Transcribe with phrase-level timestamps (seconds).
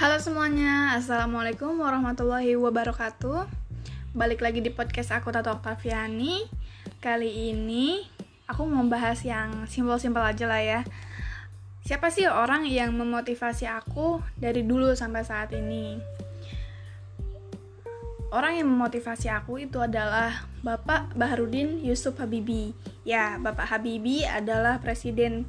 [0.00, 3.44] Halo semuanya, Assalamualaikum warahmatullahi wabarakatuh.
[4.16, 6.48] Balik lagi di podcast aku Tato Oktaviani
[7.04, 8.00] Kali ini
[8.48, 10.80] aku mau bahas yang simpel-simpel aja lah ya.
[11.84, 16.00] Siapa sih orang yang memotivasi aku dari dulu sampai saat ini?
[18.32, 22.72] Orang yang memotivasi aku itu adalah Bapak Baharudin Yusuf Habibie
[23.04, 25.44] Ya, Bapak Habibie adalah presiden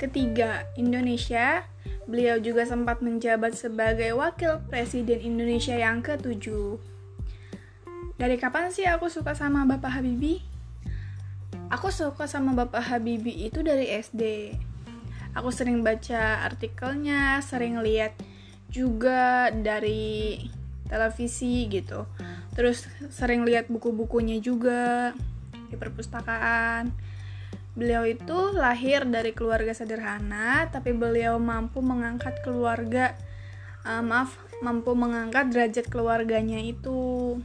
[0.00, 1.68] ketiga Indonesia
[2.10, 6.74] Beliau juga sempat menjabat sebagai Wakil Presiden Indonesia yang ketujuh.
[8.18, 10.42] Dari kapan sih aku suka sama Bapak Habibie?
[11.70, 14.52] Aku suka sama Bapak Habibie itu dari SD.
[15.38, 18.18] Aku sering baca artikelnya, sering lihat
[18.74, 20.42] juga dari
[20.90, 22.10] televisi gitu.
[22.58, 25.14] Terus sering lihat buku-bukunya juga
[25.70, 26.90] di perpustakaan
[27.80, 33.16] Beliau itu lahir dari keluarga sederhana, tapi beliau mampu mengangkat keluarga,
[33.88, 37.40] uh, maaf, mampu mengangkat derajat keluarganya itu.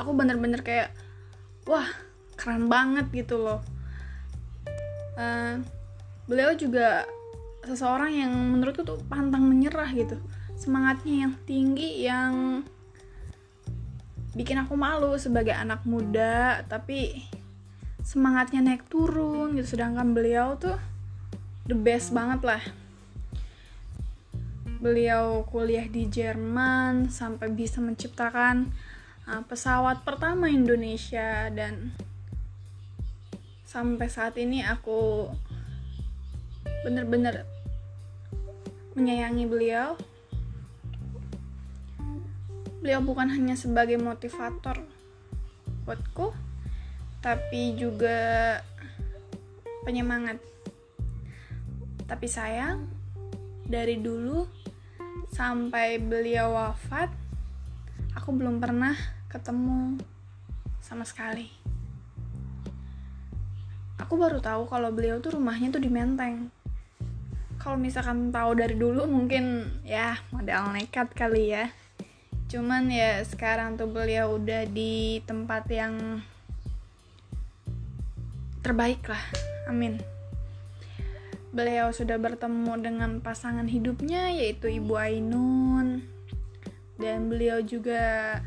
[0.00, 0.96] Aku bener-bener kayak,
[1.68, 1.84] wah,
[2.40, 3.60] keren banget gitu loh.
[5.20, 5.60] Uh,
[6.24, 7.04] beliau juga
[7.60, 10.16] seseorang yang menurutku tuh pantang menyerah gitu,
[10.56, 12.64] semangatnya yang tinggi, yang
[14.32, 17.28] bikin aku malu sebagai anak muda, tapi
[18.04, 19.76] semangatnya naik turun gitu.
[19.76, 20.76] Sedangkan beliau tuh
[21.68, 22.62] the best banget lah.
[24.80, 28.72] Beliau kuliah di Jerman sampai bisa menciptakan
[29.28, 31.52] uh, pesawat pertama Indonesia.
[31.52, 31.92] Dan
[33.68, 35.28] sampai saat ini aku
[36.80, 37.44] bener-bener
[38.96, 40.00] menyayangi beliau.
[42.80, 44.80] Beliau bukan hanya sebagai motivator
[45.84, 46.32] buatku
[47.20, 48.58] tapi juga
[49.84, 50.40] penyemangat.
[52.08, 52.88] Tapi sayang,
[53.68, 54.48] dari dulu
[55.30, 57.12] sampai beliau wafat,
[58.16, 58.96] aku belum pernah
[59.30, 60.00] ketemu
[60.82, 61.46] sama sekali.
[64.00, 66.50] Aku baru tahu kalau beliau tuh rumahnya tuh di Menteng.
[67.60, 71.68] Kalau misalkan tahu dari dulu mungkin ya modal nekat kali ya.
[72.48, 76.24] Cuman ya sekarang tuh beliau udah di tempat yang
[78.60, 79.24] terbaik lah
[79.68, 80.00] amin
[81.50, 86.06] beliau sudah bertemu dengan pasangan hidupnya yaitu Ibu Ainun
[87.00, 88.38] dan beliau juga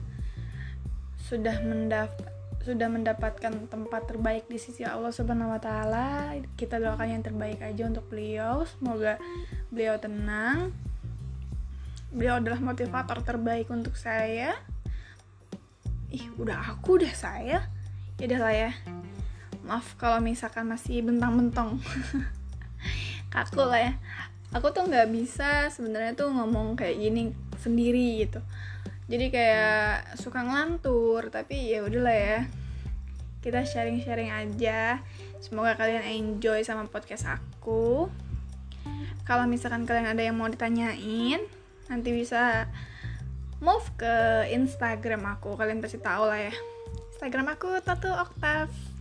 [1.17, 2.31] sudah mendapat
[2.63, 6.31] sudah mendapatkan tempat terbaik di sisi Allah Subhanahu wa taala.
[6.55, 8.63] Kita doakan yang terbaik aja untuk beliau.
[8.63, 9.19] Semoga
[9.67, 10.71] beliau tenang.
[12.15, 14.55] Beliau adalah motivator terbaik untuk saya.
[16.07, 17.67] Ih, udah aku udah saya.
[18.15, 18.71] Ya lah ya
[19.63, 21.79] maaf kalau misalkan masih bentang-bentong.
[23.33, 23.93] Kaku lah ya.
[24.53, 28.39] Aku tuh nggak bisa sebenarnya tuh ngomong kayak gini sendiri gitu.
[29.09, 32.39] Jadi kayak suka ngelantur tapi ya udahlah ya.
[33.41, 35.01] Kita sharing-sharing aja.
[35.41, 38.07] Semoga kalian enjoy sama podcast aku.
[39.23, 41.39] Kalau misalkan kalian ada yang mau ditanyain
[41.87, 42.67] nanti bisa
[43.63, 45.55] move ke Instagram aku.
[45.55, 46.53] Kalian pasti tahu lah ya.
[47.15, 48.93] Instagram aku Tato Octave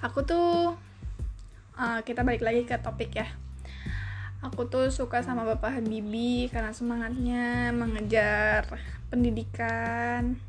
[0.00, 0.74] aku tuh
[1.78, 3.28] uh, kita balik lagi ke topik ya.
[4.40, 8.64] Aku tuh suka sama bapak Habibie karena semangatnya mengejar
[9.12, 10.40] pendidikan.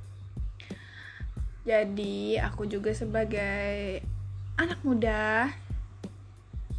[1.67, 4.01] Jadi aku juga sebagai
[4.55, 5.51] anak muda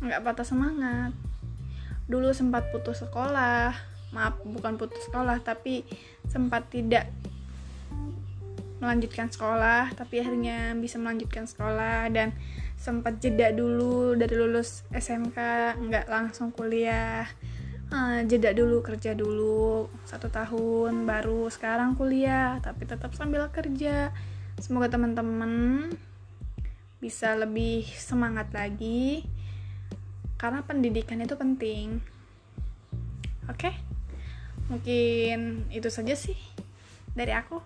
[0.01, 1.13] nggak patah semangat.
[2.09, 5.83] Dulu sempat putus sekolah maaf bukan putus sekolah tapi
[6.29, 7.09] sempat tidak
[8.83, 12.35] melanjutkan sekolah tapi akhirnya bisa melanjutkan sekolah dan
[12.83, 15.39] sempat jeda dulu dari lulus SMK
[15.79, 17.31] nggak langsung kuliah.
[17.93, 24.11] Uh, jeda dulu kerja dulu satu tahun baru sekarang kuliah tapi tetap sambil kerja.
[24.59, 25.95] Semoga teman-teman
[26.99, 29.23] bisa lebih semangat lagi
[30.43, 32.03] karena pendidikan itu penting.
[33.47, 33.71] Oke?
[33.71, 33.92] okay?
[34.73, 36.37] Mungkin itu saja sih
[37.13, 37.61] dari aku.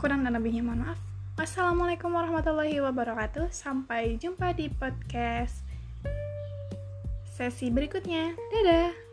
[0.00, 1.00] Kurang dan lebihnya mohon maaf.
[1.36, 3.52] Wassalamualaikum warahmatullahi wabarakatuh.
[3.52, 5.60] Sampai jumpa di podcast
[7.36, 8.32] sesi berikutnya.
[8.32, 9.11] Dadah